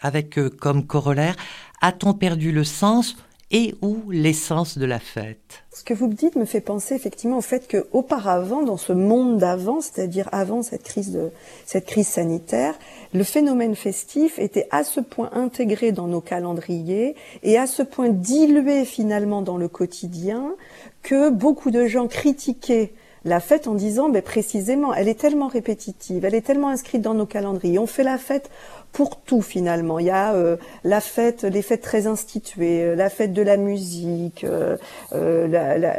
avec 0.00 0.38
euh, 0.38 0.48
comme 0.48 0.86
corollaire, 0.86 1.36
a-t-on 1.80 2.14
perdu 2.14 2.52
le 2.52 2.64
sens 2.64 3.16
et 3.50 3.74
ou 3.82 3.98
l'essence 4.10 4.78
de 4.78 4.86
la 4.86 4.98
fête 4.98 5.64
Ce 5.72 5.82
que 5.82 5.94
vous 5.94 6.06
me 6.06 6.14
dites 6.14 6.36
me 6.36 6.44
fait 6.44 6.60
penser 6.60 6.94
effectivement 6.94 7.38
au 7.38 7.42
fait 7.42 7.66
que 7.66 7.86
auparavant, 7.92 8.62
dans 8.62 8.76
ce 8.76 8.92
monde 8.92 9.38
d'avant, 9.38 9.80
c'est-à-dire 9.80 10.28
avant 10.32 10.62
cette 10.62 10.84
crise 10.84 11.12
de 11.12 11.30
cette 11.66 11.86
crise 11.86 12.06
sanitaire, 12.06 12.78
le 13.12 13.24
phénomène 13.24 13.74
festif 13.74 14.38
était 14.38 14.68
à 14.70 14.84
ce 14.84 15.00
point 15.00 15.30
intégré 15.32 15.90
dans 15.92 16.06
nos 16.06 16.20
calendriers 16.20 17.16
et 17.42 17.58
à 17.58 17.66
ce 17.66 17.82
point 17.82 18.10
dilué 18.10 18.84
finalement 18.84 19.42
dans 19.42 19.56
le 19.56 19.68
quotidien 19.68 20.54
que 21.02 21.30
beaucoup 21.30 21.70
de 21.70 21.86
gens 21.86 22.06
critiquaient 22.06 22.92
la 23.24 23.40
fête 23.40 23.66
en 23.66 23.74
disant, 23.74 24.08
ben 24.08 24.22
précisément, 24.22 24.94
elle 24.94 25.08
est 25.08 25.18
tellement 25.18 25.48
répétitive, 25.48 26.24
elle 26.24 26.34
est 26.34 26.40
tellement 26.40 26.68
inscrite 26.68 27.02
dans 27.02 27.14
nos 27.14 27.26
calendriers. 27.26 27.78
On 27.78 27.86
fait 27.86 28.02
la 28.02 28.16
fête 28.16 28.50
pour 28.92 29.20
tout 29.20 29.42
finalement. 29.42 29.98
Il 29.98 30.06
y 30.06 30.10
a 30.10 30.34
euh, 30.34 30.56
la 30.84 31.00
fête, 31.00 31.44
les 31.44 31.62
fêtes 31.62 31.82
très 31.82 32.06
instituées, 32.06 32.82
euh, 32.82 32.94
la 32.94 33.10
fête 33.10 33.32
de 33.32 33.42
la 33.42 33.56
musique, 33.56 34.44
euh, 34.44 34.76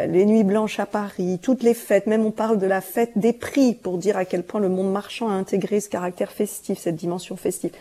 les 0.08 0.26
nuits 0.26 0.44
blanches 0.44 0.80
à 0.80 0.86
Paris, 0.86 1.40
toutes 1.42 1.64
les 1.64 1.74
fêtes. 1.74 2.08
Même 2.08 2.26
on 2.26 2.32
parle 2.32 2.60
de 2.60 2.68
la 2.68 2.82
fête 2.82 3.12
des 3.16 3.34
prix 3.34 3.74
pour 3.74 3.98
dire 3.98 4.18
à 4.18 4.26
quel 4.26 4.44
point 4.44 4.60
le 4.60 4.70
monde 4.70 4.92
marchand 4.92 5.30
a 5.30 5.34
intégré 5.34 5.80
ce 5.80 5.90
caractère 5.90 6.32
festif, 6.32 6.80
cette 6.80 6.96
dimension 6.96 7.36
festive. 7.36 7.72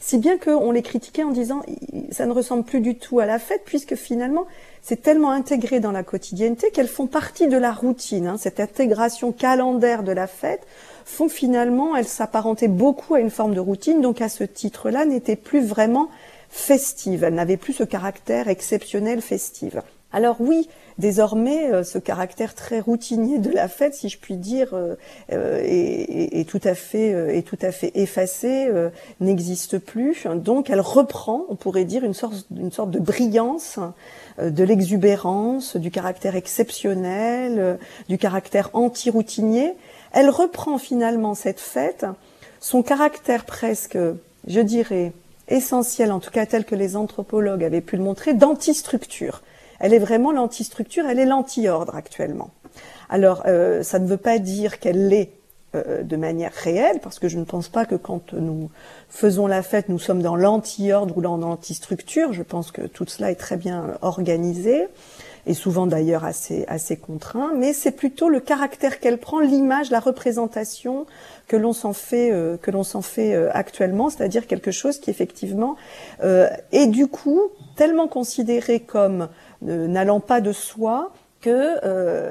Si 0.00 0.18
bien 0.18 0.38
qu'on 0.38 0.70
les 0.70 0.82
critiquait 0.82 1.24
en 1.24 1.30
disant 1.30 1.62
ça 2.10 2.26
ne 2.26 2.32
ressemble 2.32 2.64
plus 2.64 2.80
du 2.80 2.96
tout 2.96 3.20
à 3.20 3.26
la 3.26 3.38
fête 3.38 3.62
puisque 3.64 3.94
finalement 3.94 4.46
c'est 4.86 5.00
tellement 5.00 5.30
intégré 5.30 5.80
dans 5.80 5.92
la 5.92 6.02
quotidienneté 6.02 6.70
qu'elles 6.70 6.88
font 6.88 7.06
partie 7.06 7.48
de 7.48 7.56
la 7.56 7.72
routine. 7.72 8.26
Hein, 8.26 8.36
cette 8.38 8.60
intégration 8.60 9.32
calendaire 9.32 10.02
de 10.02 10.12
la 10.12 10.26
fête 10.26 10.66
font 11.06 11.30
finalement, 11.30 11.96
elle 11.96 12.06
s'apparentait 12.06 12.68
beaucoup 12.68 13.14
à 13.14 13.20
une 13.20 13.30
forme 13.30 13.54
de 13.54 13.60
routine, 13.60 14.02
donc 14.02 14.20
à 14.20 14.28
ce 14.28 14.44
titre-là, 14.44 15.06
n'était 15.06 15.36
plus 15.36 15.64
vraiment 15.64 16.10
festive. 16.50 17.24
Elle 17.24 17.34
n'avait 17.34 17.56
plus 17.56 17.72
ce 17.72 17.82
caractère 17.82 18.48
exceptionnel 18.48 19.22
festive. 19.22 19.80
Alors 20.14 20.36
oui, 20.38 20.68
désormais, 20.96 21.72
euh, 21.72 21.82
ce 21.82 21.98
caractère 21.98 22.54
très 22.54 22.78
routinier 22.78 23.38
de 23.38 23.50
la 23.50 23.66
fête, 23.66 23.94
si 23.94 24.08
je 24.08 24.16
puis 24.16 24.36
dire, 24.36 24.68
euh, 24.72 24.94
euh, 25.32 25.60
est, 25.60 26.48
tout 26.48 26.60
à 26.64 26.74
fait, 26.76 27.90
effacé, 27.96 28.70
n'existe 29.18 29.78
plus. 29.78 30.28
Donc, 30.36 30.70
elle 30.70 30.80
reprend, 30.80 31.46
on 31.48 31.56
pourrait 31.56 31.84
dire, 31.84 32.04
une 32.04 32.14
sorte, 32.14 32.46
une 32.56 32.70
sorte 32.70 32.92
de 32.92 33.00
brillance, 33.00 33.80
de 34.40 34.62
l'exubérance, 34.62 35.76
du 35.76 35.90
caractère 35.90 36.36
exceptionnel, 36.36 37.78
du 38.08 38.16
caractère 38.16 38.70
anti-routinier, 38.72 39.74
elle 40.12 40.30
reprend 40.30 40.78
finalement 40.78 41.34
cette 41.34 41.60
fête, 41.60 42.06
son 42.60 42.84
caractère 42.84 43.46
presque, 43.46 43.98
je 44.46 44.60
dirais, 44.60 45.12
essentiel, 45.48 46.12
en 46.12 46.20
tout 46.20 46.30
cas 46.30 46.46
tel 46.46 46.64
que 46.64 46.76
les 46.76 46.94
anthropologues 46.94 47.64
avaient 47.64 47.80
pu 47.80 47.96
le 47.96 48.04
montrer, 48.04 48.32
d'antistructure. 48.32 49.42
Elle 49.80 49.94
est 49.94 49.98
vraiment 49.98 50.32
l'antistructure, 50.32 51.04
elle 51.06 51.18
est 51.18 51.26
l'anti-ordre 51.26 51.94
actuellement. 51.94 52.50
Alors, 53.08 53.42
euh, 53.46 53.82
ça 53.82 53.98
ne 53.98 54.06
veut 54.06 54.16
pas 54.16 54.38
dire 54.38 54.78
qu'elle 54.80 55.08
l'est 55.08 55.32
euh, 55.74 56.02
de 56.02 56.16
manière 56.16 56.52
réelle, 56.52 57.00
parce 57.00 57.18
que 57.18 57.28
je 57.28 57.38
ne 57.38 57.44
pense 57.44 57.68
pas 57.68 57.84
que 57.84 57.94
quand 57.94 58.32
nous 58.32 58.70
faisons 59.08 59.46
la 59.46 59.62
fête, 59.62 59.88
nous 59.88 59.98
sommes 59.98 60.22
dans 60.22 60.36
l'anti-ordre 60.36 61.18
ou 61.18 61.20
dans 61.20 61.36
l'antistructure. 61.36 62.32
Je 62.32 62.42
pense 62.42 62.70
que 62.70 62.82
tout 62.82 63.04
cela 63.08 63.30
est 63.30 63.36
très 63.36 63.56
bien 63.56 63.96
organisé 64.02 64.86
et 65.46 65.54
souvent 65.54 65.86
d'ailleurs 65.86 66.24
assez, 66.24 66.64
assez 66.68 66.96
contraint, 66.96 67.52
mais 67.54 67.72
c'est 67.72 67.90
plutôt 67.90 68.28
le 68.28 68.40
caractère 68.40 69.00
qu'elle 69.00 69.18
prend, 69.18 69.40
l'image, 69.40 69.90
la 69.90 70.00
représentation 70.00 71.06
que 71.48 71.56
l'on 71.56 71.72
s'en 71.72 71.92
fait, 71.92 72.32
euh, 72.32 72.56
que 72.56 72.70
l'on 72.70 72.84
s'en 72.84 73.02
fait 73.02 73.34
euh, 73.34 73.50
actuellement, 73.52 74.10
c'est-à-dire 74.10 74.46
quelque 74.46 74.70
chose 74.70 74.98
qui 74.98 75.10
effectivement 75.10 75.76
euh, 76.22 76.48
est 76.72 76.86
du 76.86 77.06
coup 77.06 77.40
tellement 77.76 78.08
considéré 78.08 78.80
comme 78.80 79.28
n'allant 79.62 80.20
pas 80.20 80.40
de 80.40 80.52
soi 80.52 81.10
que 81.44 81.78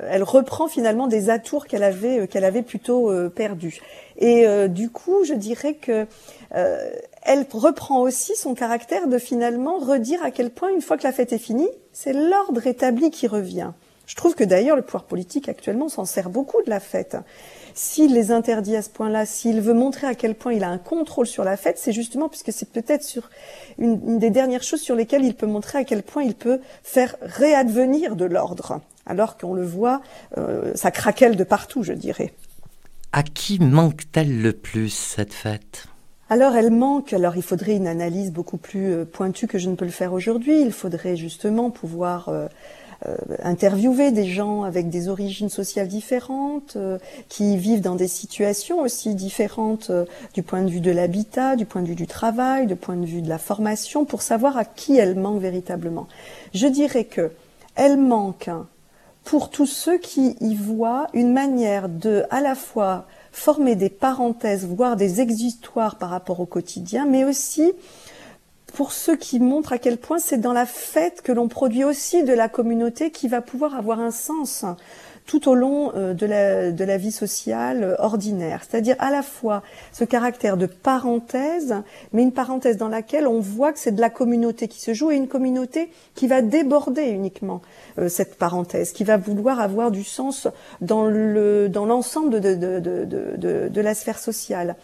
elle 0.09 0.23
reprend 0.23 0.67
finalement 0.67 1.07
des 1.07 1.29
atours 1.29 1.67
qu'elle 1.67 1.83
avait 1.83 2.27
avait 2.35 2.61
plutôt 2.63 3.11
perdus. 3.29 3.79
Et 4.17 4.45
du 4.67 4.89
coup, 4.89 5.23
je 5.23 5.35
dirais 5.35 5.75
que 5.75 6.07
elle 6.51 7.45
reprend 7.53 8.01
aussi 8.01 8.35
son 8.35 8.55
caractère 8.55 9.07
de 9.07 9.17
finalement 9.17 9.77
redire 9.77 10.23
à 10.23 10.31
quel 10.31 10.49
point, 10.49 10.69
une 10.69 10.81
fois 10.81 10.97
que 10.97 11.03
la 11.03 11.13
fête 11.13 11.31
est 11.31 11.37
finie, 11.37 11.69
c'est 11.91 12.13
l'ordre 12.13 12.65
établi 12.67 13.11
qui 13.11 13.27
revient. 13.27 13.71
Je 14.05 14.15
trouve 14.15 14.35
que 14.35 14.43
d'ailleurs 14.43 14.75
le 14.75 14.81
pouvoir 14.81 15.05
politique 15.05 15.47
actuellement 15.47 15.87
s'en 15.87 16.03
sert 16.05 16.29
beaucoup 16.29 16.61
de 16.63 16.69
la 16.69 16.81
fête. 16.81 17.15
S'il 17.73 18.13
les 18.13 18.31
interdit 18.31 18.75
à 18.75 18.81
ce 18.81 18.89
point-là, 18.89 19.25
s'il 19.25 19.61
veut 19.61 19.73
montrer 19.73 20.05
à 20.07 20.13
quel 20.13 20.35
point 20.35 20.53
il 20.53 20.63
a 20.63 20.69
un 20.69 20.77
contrôle 20.77 21.25
sur 21.25 21.45
la 21.45 21.55
fête, 21.55 21.77
c'est 21.77 21.93
justement 21.93 22.27
puisque 22.27 22.51
c'est 22.51 22.69
peut-être 22.69 23.05
une, 23.77 24.19
des 24.19 24.29
dernières 24.29 24.63
choses 24.63 24.81
sur 24.81 24.95
lesquelles 24.95 25.23
il 25.23 25.35
peut 25.35 25.47
montrer 25.47 25.79
à 25.79 25.83
quel 25.85 26.03
point 26.03 26.23
il 26.23 26.35
peut 26.35 26.59
faire 26.83 27.15
réadvenir 27.21 28.15
de 28.17 28.25
l'ordre. 28.25 28.81
Alors 29.05 29.37
qu'on 29.37 29.53
le 29.53 29.65
voit, 29.65 30.01
euh, 30.37 30.71
ça 30.75 30.91
craquelle 30.91 31.35
de 31.35 31.43
partout, 31.43 31.83
je 31.83 31.93
dirais. 31.93 32.33
À 33.11 33.23
qui 33.23 33.59
manque-t-elle 33.59 34.41
le 34.41 34.53
plus 34.53 34.89
cette 34.89 35.33
fête? 35.33 35.87
Alors 36.29 36.55
elle 36.55 36.71
manque, 36.71 37.13
alors 37.13 37.35
il 37.35 37.43
faudrait 37.43 37.75
une 37.75 37.85
analyse 37.85 38.31
beaucoup 38.31 38.57
plus 38.57 38.91
euh, 38.91 39.05
pointue 39.05 39.45
que 39.45 39.59
je 39.59 39.69
ne 39.69 39.75
peux 39.75 39.85
le 39.85 39.91
faire 39.91 40.13
aujourd'hui, 40.13 40.61
il 40.61 40.71
faudrait 40.71 41.15
justement 41.15 41.69
pouvoir 41.69 42.29
euh, 42.29 42.47
euh, 43.05 43.15
interviewer 43.43 44.11
des 44.11 44.25
gens 44.25 44.63
avec 44.63 44.89
des 44.89 45.09
origines 45.09 45.49
sociales 45.49 45.89
différentes, 45.89 46.75
qui 47.29 47.57
vivent 47.57 47.81
dans 47.81 47.93
des 47.95 48.07
situations 48.07 48.79
aussi 48.79 49.13
différentes 49.13 49.91
du 50.33 50.41
point 50.41 50.63
de 50.63 50.69
vue 50.69 50.79
de 50.79 50.89
l'habitat, 50.89 51.55
du 51.55 51.65
point 51.65 51.83
de 51.83 51.87
vue 51.87 51.95
du 51.95 52.07
travail, 52.07 52.65
du 52.65 52.77
point 52.77 52.95
de 52.95 53.05
vue 53.05 53.21
de 53.21 53.29
la 53.29 53.37
formation, 53.37 54.03
pour 54.05 54.23
savoir 54.23 54.57
à 54.57 54.65
qui 54.65 54.97
elle 54.97 55.13
manque 55.15 55.39
véritablement. 55.39 56.07
Je 56.55 56.65
dirais 56.65 57.03
que 57.03 57.31
elle 57.75 57.97
manque 57.97 58.49
pour 59.23 59.49
tous 59.49 59.65
ceux 59.65 59.97
qui 59.97 60.35
y 60.41 60.55
voient 60.55 61.07
une 61.13 61.33
manière 61.33 61.89
de 61.89 62.23
à 62.29 62.41
la 62.41 62.55
fois 62.55 63.05
former 63.31 63.75
des 63.75 63.89
parenthèses, 63.89 64.65
voire 64.65 64.95
des 64.95 65.21
existoires 65.21 65.95
par 65.95 66.09
rapport 66.09 66.39
au 66.39 66.45
quotidien, 66.45 67.05
mais 67.05 67.23
aussi 67.23 67.71
pour 68.73 68.91
ceux 68.91 69.15
qui 69.15 69.39
montrent 69.39 69.73
à 69.73 69.77
quel 69.77 69.97
point 69.97 70.19
c'est 70.19 70.39
dans 70.39 70.53
la 70.53 70.65
fête 70.65 71.21
que 71.21 71.31
l'on 71.31 71.47
produit 71.47 71.83
aussi 71.83 72.23
de 72.23 72.33
la 72.33 72.49
communauté 72.49 73.11
qui 73.11 73.27
va 73.27 73.41
pouvoir 73.41 73.75
avoir 73.75 73.99
un 73.99 74.11
sens 74.11 74.65
tout 75.25 75.49
au 75.49 75.55
long 75.55 75.91
euh, 75.95 76.13
de 76.13 76.25
la, 76.85 76.97
vie 76.97 77.11
sociale 77.11 77.83
euh, 77.83 77.95
ordinaire. 77.99 78.61
C'est-à-dire 78.67 78.95
à 78.99 79.11
la 79.11 79.21
fois 79.21 79.63
ce 79.91 80.03
caractère 80.03 80.57
de 80.57 80.65
parenthèse, 80.65 81.75
mais 82.11 82.23
une 82.23 82.31
parenthèse 82.31 82.77
dans 82.77 82.89
laquelle 82.89 83.27
on 83.27 83.39
voit 83.39 83.73
que 83.73 83.79
c'est 83.79 83.93
de 83.93 84.01
la 84.01 84.09
communauté 84.09 84.67
qui 84.67 84.81
se 84.81 84.93
joue 84.93 85.11
et 85.11 85.15
une 85.15 85.27
communauté 85.27 85.89
qui 86.15 86.27
va 86.27 86.41
déborder 86.41 87.03
uniquement 87.03 87.61
euh, 87.99 88.09
cette 88.09 88.35
parenthèse, 88.35 88.91
qui 88.91 89.03
va 89.03 89.17
vouloir 89.17 89.59
avoir 89.59 89.91
du 89.91 90.03
sens 90.03 90.47
dans 90.81 91.05
le 91.05 91.69
dans 91.69 91.85
l'ensemble 91.85 92.39
de 92.39 93.81
la 93.81 93.93
sphère 93.93 94.19
sociale 94.19 94.75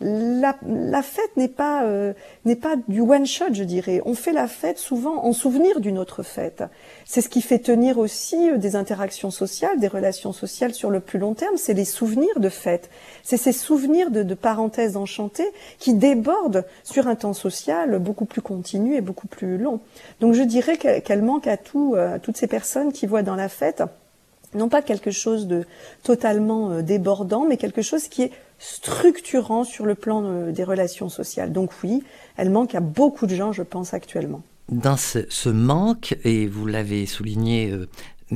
la, 0.00 0.56
la 0.64 1.02
fête 1.02 1.36
n'est 1.36 1.48
pas 1.48 1.84
euh, 1.84 2.12
n'est 2.44 2.56
pas 2.56 2.76
du 2.86 3.00
one 3.00 3.26
shot, 3.26 3.52
je 3.52 3.64
dirais. 3.64 4.00
On 4.04 4.14
fait 4.14 4.32
la 4.32 4.46
fête 4.46 4.78
souvent 4.78 5.24
en 5.24 5.32
souvenir 5.32 5.80
d'une 5.80 5.98
autre 5.98 6.22
fête. 6.22 6.62
C'est 7.04 7.20
ce 7.20 7.28
qui 7.28 7.42
fait 7.42 7.58
tenir 7.58 7.98
aussi 7.98 8.50
euh, 8.50 8.58
des 8.58 8.76
interactions 8.76 9.32
sociales, 9.32 9.80
des 9.80 9.88
relations 9.88 10.32
sociales 10.32 10.72
sur 10.72 10.90
le 10.90 11.00
plus 11.00 11.18
long 11.18 11.34
terme. 11.34 11.56
C'est 11.56 11.74
les 11.74 11.84
souvenirs 11.84 12.38
de 12.38 12.48
fête. 12.48 12.90
C'est 13.24 13.36
ces 13.36 13.52
souvenirs 13.52 14.12
de, 14.12 14.22
de, 14.22 14.34
parenthèses 14.34 14.96
enchantées 14.96 15.50
qui 15.80 15.94
débordent 15.94 16.64
sur 16.84 17.08
un 17.08 17.16
temps 17.16 17.34
social 17.34 17.98
beaucoup 17.98 18.24
plus 18.24 18.42
continu 18.42 18.94
et 18.94 19.00
beaucoup 19.00 19.26
plus 19.26 19.58
long. 19.58 19.80
Donc 20.20 20.34
je 20.34 20.42
dirais 20.42 20.76
qu'elle 20.76 21.22
manque 21.22 21.48
à 21.48 21.56
tout, 21.56 21.94
euh, 21.96 22.14
à 22.14 22.18
toutes 22.20 22.36
ces 22.36 22.46
personnes 22.46 22.92
qui 22.92 23.06
voient 23.06 23.22
dans 23.22 23.36
la 23.36 23.48
fête 23.48 23.82
non 24.54 24.70
pas 24.70 24.80
quelque 24.80 25.10
chose 25.10 25.46
de 25.46 25.66
totalement 26.02 26.80
débordant, 26.80 27.44
mais 27.46 27.58
quelque 27.58 27.82
chose 27.82 28.08
qui 28.08 28.22
est 28.22 28.32
structurant 28.58 29.64
sur 29.64 29.86
le 29.86 29.94
plan 29.94 30.24
euh, 30.24 30.52
des 30.52 30.64
relations 30.64 31.08
sociales. 31.08 31.52
Donc 31.52 31.70
oui, 31.82 32.02
elle 32.36 32.50
manque 32.50 32.74
à 32.74 32.80
beaucoup 32.80 33.26
de 33.26 33.34
gens, 33.34 33.52
je 33.52 33.62
pense, 33.62 33.94
actuellement. 33.94 34.42
Dans 34.70 34.96
ce, 34.96 35.48
manque, 35.48 36.16
et 36.24 36.46
vous 36.46 36.66
l'avez 36.66 37.06
souligné, 37.06 37.70
euh, 37.70 37.88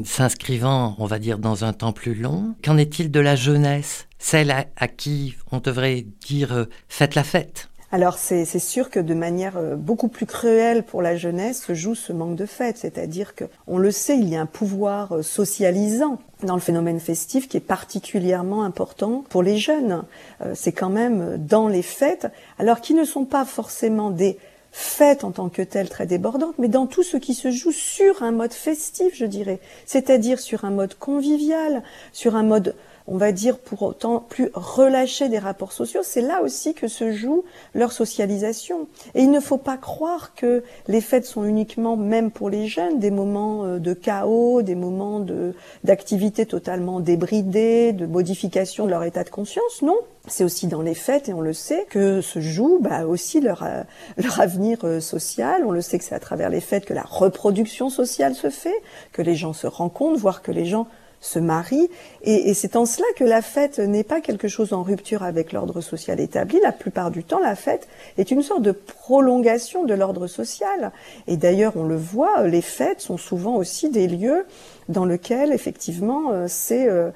s'inscrivant, 0.04 0.96
on 0.98 1.06
va 1.06 1.18
dire, 1.18 1.38
dans 1.38 1.64
un 1.64 1.72
temps 1.72 1.92
plus 1.92 2.14
long, 2.14 2.54
qu'en 2.64 2.78
est-il 2.78 3.10
de 3.10 3.20
la 3.20 3.36
jeunesse? 3.36 4.06
Celle 4.18 4.50
à, 4.50 4.88
qui 4.88 5.34
on 5.50 5.58
devrait 5.58 6.06
dire 6.26 6.52
euh, 6.52 6.64
faites 6.88 7.16
la 7.16 7.24
fête 7.24 7.68
alors 7.92 8.16
c'est 8.16 8.58
sûr 8.58 8.88
que 8.88 8.98
de 8.98 9.12
manière 9.12 9.58
euh, 9.58 9.76
beaucoup 9.76 10.08
plus 10.08 10.24
cruelle 10.24 10.82
pour 10.82 11.02
la 11.02 11.14
jeunesse 11.14 11.62
se 11.62 11.74
joue 11.74 11.94
ce 11.94 12.14
manque 12.14 12.36
de 12.36 12.46
fête, 12.46 12.78
c'est-à-dire 12.78 13.34
que 13.34 13.44
on 13.66 13.76
le 13.76 13.90
sait, 13.90 14.16
il 14.16 14.30
y 14.30 14.34
a 14.34 14.40
un 14.40 14.46
pouvoir 14.46 15.16
euh, 15.16 15.22
socialisant 15.22 16.18
dans 16.42 16.54
le 16.54 16.60
phénomène 16.60 17.00
festif 17.00 17.48
qui 17.48 17.58
est 17.58 17.60
particulièrement 17.60 18.64
important 18.64 19.24
pour 19.28 19.42
les 19.42 19.58
jeunes. 19.58 20.04
Euh, 20.40 20.54
c'est 20.54 20.72
quand 20.72 20.88
même 20.88 21.36
dans 21.36 21.68
les 21.68 21.82
fêtes, 21.82 22.28
alors 22.58 22.80
qui 22.80 22.94
ne 22.94 23.04
sont 23.04 23.26
pas 23.26 23.44
forcément 23.44 24.10
des 24.10 24.38
fêtes 24.70 25.22
en 25.22 25.30
tant 25.30 25.50
que 25.50 25.60
telles 25.60 25.90
très 25.90 26.06
débordantes, 26.06 26.54
mais 26.58 26.68
dans 26.68 26.86
tout 26.86 27.02
ce 27.02 27.18
qui 27.18 27.34
se 27.34 27.50
joue 27.50 27.72
sur 27.72 28.22
un 28.22 28.32
mode 28.32 28.54
festif, 28.54 29.14
je 29.14 29.26
dirais, 29.26 29.60
c'est-à-dire 29.84 30.40
sur 30.40 30.64
un 30.64 30.70
mode 30.70 30.94
convivial, 30.94 31.82
sur 32.12 32.36
un 32.36 32.42
mode 32.42 32.74
on 33.06 33.16
va 33.16 33.32
dire 33.32 33.58
pour 33.58 33.82
autant 33.82 34.20
plus 34.20 34.50
relâchés 34.54 35.28
des 35.28 35.38
rapports 35.38 35.72
sociaux, 35.72 36.00
c'est 36.02 36.20
là 36.20 36.42
aussi 36.42 36.74
que 36.74 36.88
se 36.88 37.12
joue 37.12 37.44
leur 37.74 37.92
socialisation. 37.92 38.88
Et 39.14 39.22
il 39.22 39.30
ne 39.30 39.40
faut 39.40 39.58
pas 39.58 39.76
croire 39.76 40.34
que 40.34 40.62
les 40.88 41.00
fêtes 41.00 41.26
sont 41.26 41.44
uniquement, 41.44 41.96
même 41.96 42.30
pour 42.30 42.50
les 42.50 42.66
jeunes, 42.66 42.98
des 42.98 43.10
moments 43.10 43.64
euh, 43.64 43.78
de 43.78 43.94
chaos, 43.94 44.62
des 44.62 44.74
moments 44.74 45.20
de 45.20 45.54
d'activité 45.84 46.46
totalement 46.46 47.00
débridée, 47.00 47.92
de 47.92 48.06
modification 48.06 48.86
de 48.86 48.90
leur 48.90 49.04
état 49.04 49.24
de 49.24 49.30
conscience. 49.30 49.82
Non, 49.82 49.98
c'est 50.28 50.44
aussi 50.44 50.66
dans 50.66 50.82
les 50.82 50.94
fêtes, 50.94 51.28
et 51.28 51.34
on 51.34 51.40
le 51.40 51.52
sait, 51.52 51.86
que 51.90 52.20
se 52.20 52.40
joue 52.40 52.78
bah, 52.80 53.06
aussi 53.06 53.40
leur, 53.40 53.62
euh, 53.64 53.82
leur 54.16 54.40
avenir 54.40 54.78
euh, 54.84 55.00
social. 55.00 55.64
On 55.66 55.72
le 55.72 55.80
sait 55.80 55.98
que 55.98 56.04
c'est 56.04 56.14
à 56.14 56.20
travers 56.20 56.48
les 56.48 56.60
fêtes 56.60 56.84
que 56.84 56.94
la 56.94 57.02
reproduction 57.02 57.90
sociale 57.90 58.34
se 58.34 58.50
fait, 58.50 58.74
que 59.12 59.22
les 59.22 59.34
gens 59.34 59.52
se 59.52 59.66
rencontrent, 59.66 60.18
voire 60.18 60.42
que 60.42 60.52
les 60.52 60.64
gens 60.64 60.86
se 61.22 61.38
marient. 61.38 61.88
Et, 62.22 62.50
et 62.50 62.54
c'est 62.54 62.76
en 62.76 62.84
cela 62.84 63.06
que 63.16 63.24
la 63.24 63.40
fête 63.40 63.78
n'est 63.78 64.04
pas 64.04 64.20
quelque 64.20 64.48
chose 64.48 64.74
en 64.74 64.82
rupture 64.82 65.22
avec 65.22 65.52
l'ordre 65.52 65.80
social 65.80 66.20
établi. 66.20 66.60
La 66.62 66.72
plupart 66.72 67.10
du 67.10 67.24
temps, 67.24 67.40
la 67.40 67.56
fête 67.56 67.88
est 68.18 68.30
une 68.30 68.42
sorte 68.42 68.62
de 68.62 68.72
prolongation 68.72 69.84
de 69.84 69.94
l'ordre 69.94 70.26
social. 70.26 70.92
Et 71.28 71.38
d'ailleurs, 71.38 71.74
on 71.76 71.84
le 71.84 71.96
voit, 71.96 72.46
les 72.46 72.60
fêtes 72.60 73.00
sont 73.00 73.16
souvent 73.16 73.54
aussi 73.56 73.88
des 73.88 74.08
lieux 74.08 74.44
dans 74.88 75.04
lesquels, 75.04 75.52
effectivement, 75.52 76.32
euh, 76.32 76.46
c'est, 76.48 76.88
euh, 76.88 77.10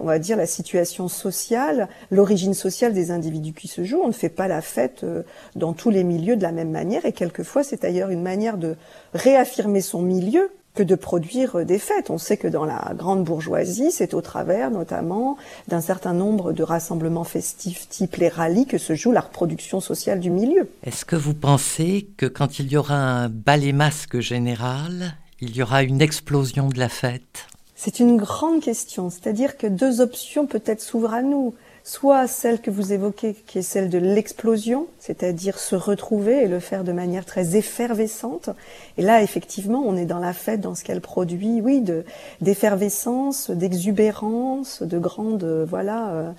on 0.00 0.06
va 0.06 0.18
dire, 0.18 0.36
la 0.36 0.46
situation 0.46 1.08
sociale, 1.08 1.88
l'origine 2.10 2.54
sociale 2.54 2.92
des 2.92 3.10
individus 3.10 3.54
qui 3.54 3.66
se 3.66 3.82
jouent. 3.82 4.02
On 4.04 4.08
ne 4.08 4.12
fait 4.12 4.28
pas 4.28 4.46
la 4.46 4.60
fête 4.60 5.04
euh, 5.04 5.22
dans 5.56 5.72
tous 5.72 5.90
les 5.90 6.04
milieux 6.04 6.36
de 6.36 6.42
la 6.42 6.52
même 6.52 6.70
manière, 6.70 7.06
et 7.06 7.12
quelquefois, 7.12 7.64
c'est 7.64 7.82
d'ailleurs 7.82 8.10
une 8.10 8.22
manière 8.22 8.58
de 8.58 8.76
réaffirmer 9.14 9.80
son 9.80 10.02
milieu 10.02 10.50
que 10.78 10.84
de 10.84 10.94
produire 10.94 11.66
des 11.66 11.80
fêtes. 11.80 12.08
On 12.08 12.18
sait 12.18 12.36
que 12.36 12.46
dans 12.46 12.64
la 12.64 12.92
grande 12.94 13.24
bourgeoisie, 13.24 13.90
c'est 13.90 14.14
au 14.14 14.20
travers 14.20 14.70
notamment 14.70 15.36
d'un 15.66 15.80
certain 15.80 16.12
nombre 16.12 16.52
de 16.52 16.62
rassemblements 16.62 17.24
festifs 17.24 17.88
type 17.88 18.14
les 18.14 18.28
rallyes 18.28 18.66
que 18.66 18.78
se 18.78 18.94
joue 18.94 19.10
la 19.10 19.22
reproduction 19.22 19.80
sociale 19.80 20.20
du 20.20 20.30
milieu. 20.30 20.68
Est-ce 20.84 21.04
que 21.04 21.16
vous 21.16 21.34
pensez 21.34 22.06
que 22.16 22.26
quand 22.26 22.60
il 22.60 22.70
y 22.70 22.76
aura 22.76 22.94
un 22.94 23.28
balai 23.28 23.72
masque 23.72 24.20
général, 24.20 25.16
il 25.40 25.56
y 25.56 25.64
aura 25.64 25.82
une 25.82 26.00
explosion 26.00 26.68
de 26.68 26.78
la 26.78 26.88
fête? 26.88 27.48
C'est 27.74 27.98
une 27.98 28.16
grande 28.16 28.60
question, 28.60 29.10
c'est-à-dire 29.10 29.56
que 29.56 29.66
deux 29.66 30.00
options 30.00 30.46
peut-être 30.46 30.80
s'ouvrent 30.80 31.14
à 31.14 31.22
nous 31.22 31.54
soit 31.88 32.26
celle 32.26 32.60
que 32.60 32.70
vous 32.70 32.92
évoquez, 32.92 33.32
qui 33.46 33.60
est 33.60 33.62
celle 33.62 33.88
de 33.88 33.96
l'explosion, 33.96 34.88
c'est-à-dire 34.98 35.58
se 35.58 35.74
retrouver 35.74 36.42
et 36.42 36.46
le 36.46 36.60
faire 36.60 36.84
de 36.84 36.92
manière 36.92 37.24
très 37.24 37.56
effervescente. 37.56 38.50
Et 38.98 39.02
là, 39.02 39.22
effectivement, 39.22 39.82
on 39.86 39.96
est 39.96 40.04
dans 40.04 40.18
la 40.18 40.34
fête, 40.34 40.60
dans 40.60 40.74
ce 40.74 40.84
qu'elle 40.84 41.00
produit, 41.00 41.62
oui, 41.62 41.80
de 41.80 42.04
d'effervescence, 42.42 43.50
d'exubérance, 43.50 44.82
de 44.82 44.98
grande, 44.98 45.64
voilà, 45.66 46.08
euh, 46.10 46.30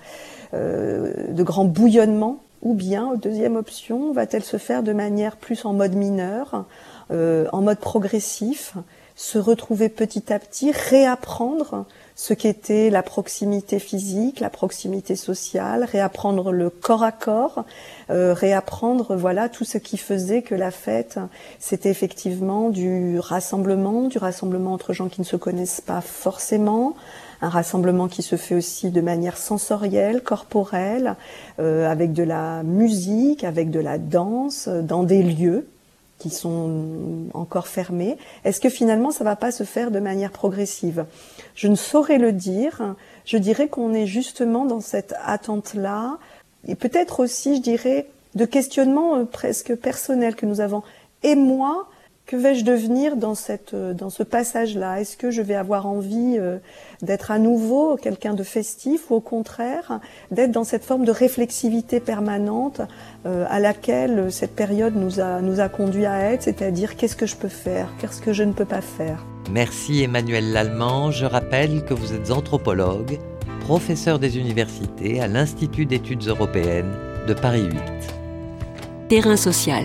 euh, 0.54 1.32
de 1.32 1.42
grand 1.42 1.64
bouillonnement. 1.64 2.38
Ou 2.62 2.74
bien, 2.74 3.14
deuxième 3.16 3.56
option, 3.56 4.12
va-t-elle 4.12 4.44
se 4.44 4.56
faire 4.56 4.84
de 4.84 4.92
manière 4.92 5.36
plus 5.36 5.64
en 5.64 5.72
mode 5.72 5.94
mineur, 5.94 6.64
euh, 7.10 7.46
en 7.52 7.60
mode 7.60 7.78
progressif, 7.78 8.76
se 9.20 9.36
retrouver 9.36 9.90
petit 9.90 10.32
à 10.32 10.38
petit, 10.38 10.72
réapprendre 10.72 11.84
ce 12.16 12.32
qu'était 12.32 12.88
la 12.88 13.02
proximité 13.02 13.78
physique, 13.78 14.40
la 14.40 14.48
proximité 14.48 15.14
sociale, 15.14 15.84
réapprendre 15.84 16.52
le 16.52 16.70
corps 16.70 17.02
à 17.02 17.12
corps, 17.12 17.66
euh, 18.08 18.32
réapprendre 18.32 19.14
voilà 19.16 19.50
tout 19.50 19.66
ce 19.66 19.76
qui 19.76 19.98
faisait 19.98 20.40
que 20.40 20.54
la 20.54 20.70
fête 20.70 21.18
c'était 21.58 21.90
effectivement 21.90 22.70
du 22.70 23.18
rassemblement, 23.18 24.08
du 24.08 24.16
rassemblement 24.16 24.72
entre 24.72 24.94
gens 24.94 25.10
qui 25.10 25.20
ne 25.20 25.26
se 25.26 25.36
connaissent 25.36 25.82
pas 25.82 26.00
forcément, 26.00 26.96
un 27.42 27.50
rassemblement 27.50 28.08
qui 28.08 28.22
se 28.22 28.36
fait 28.36 28.54
aussi 28.54 28.90
de 28.90 29.02
manière 29.02 29.36
sensorielle, 29.36 30.22
corporelle, 30.22 31.16
euh, 31.58 31.86
avec 31.90 32.14
de 32.14 32.22
la 32.22 32.62
musique, 32.62 33.44
avec 33.44 33.70
de 33.70 33.80
la 33.80 33.98
danse, 33.98 34.66
dans 34.66 35.02
des 35.02 35.22
lieux 35.22 35.66
qui 36.20 36.30
sont 36.30 37.26
encore 37.34 37.66
fermés. 37.66 38.16
Est-ce 38.44 38.60
que 38.60 38.68
finalement 38.68 39.10
ça 39.10 39.24
va 39.24 39.34
pas 39.34 39.50
se 39.50 39.64
faire 39.64 39.90
de 39.90 39.98
manière 39.98 40.30
progressive? 40.30 41.06
Je 41.56 41.66
ne 41.66 41.74
saurais 41.74 42.18
le 42.18 42.30
dire. 42.32 42.94
Je 43.24 43.38
dirais 43.38 43.66
qu'on 43.66 43.92
est 43.92 44.06
justement 44.06 44.64
dans 44.64 44.80
cette 44.80 45.14
attente-là, 45.24 46.18
et 46.68 46.74
peut-être 46.74 47.20
aussi, 47.20 47.56
je 47.56 47.62
dirais, 47.62 48.06
de 48.34 48.44
questionnement 48.44 49.16
euh, 49.16 49.24
presque 49.24 49.74
personnel 49.74 50.36
que 50.36 50.46
nous 50.46 50.60
avons. 50.60 50.82
Et 51.22 51.34
moi, 51.34 51.88
que 52.30 52.36
vais-je 52.36 52.64
devenir 52.64 53.16
dans 53.16 53.34
cette 53.34 53.74
euh, 53.74 53.92
dans 53.92 54.08
ce 54.08 54.22
passage-là? 54.22 55.00
Est-ce 55.00 55.16
que 55.16 55.32
je 55.32 55.42
vais 55.42 55.56
avoir 55.56 55.88
envie 55.88 56.36
euh, 56.38 56.58
d'être 57.02 57.32
à 57.32 57.40
nouveau 57.40 57.96
quelqu'un 57.96 58.34
de 58.34 58.44
festif 58.44 59.10
ou 59.10 59.16
au 59.16 59.20
contraire 59.20 59.98
d'être 60.30 60.52
dans 60.52 60.62
cette 60.62 60.84
forme 60.84 61.04
de 61.04 61.10
réflexivité 61.10 61.98
permanente 61.98 62.82
à 63.24 63.58
laquelle 63.58 64.30
cette 64.30 64.54
période 64.54 64.94
nous 64.94 65.18
a 65.18 65.40
nous 65.40 65.60
a 65.60 65.68
conduit 65.68 66.06
à 66.06 66.32
être, 66.32 66.42
c'est-à-dire 66.42 66.96
qu'est-ce 66.96 67.16
que 67.16 67.26
je 67.26 67.36
peux 67.36 67.48
faire, 67.48 67.88
qu'est-ce 67.98 68.20
que 68.20 68.32
je 68.32 68.44
ne 68.44 68.52
peux 68.52 68.64
pas 68.64 68.80
faire? 68.80 69.24
Merci 69.50 70.02
Emmanuel 70.04 70.52
Lallemand. 70.52 71.10
Je 71.10 71.26
rappelle 71.26 71.84
que 71.84 71.94
vous 71.94 72.14
êtes 72.14 72.30
anthropologue, 72.30 73.18
professeur 73.60 74.18
des 74.18 74.38
universités 74.38 75.20
à 75.20 75.26
l'Institut 75.26 75.86
d'études 75.86 76.26
européennes 76.28 76.92
de 77.26 77.34
Paris 77.34 77.64
8. 77.64 77.80
Terrain 79.08 79.36
social. 79.36 79.84